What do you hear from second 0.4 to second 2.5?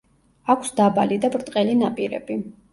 აქვს დაბალი და ბრტყელი ნაპირები.